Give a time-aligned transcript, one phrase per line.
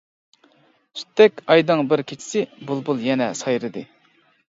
[1.01, 3.85] سۈتتەك ئايدىڭ بىر كېچىسى بۇلبۇل يەنە سايرىدى.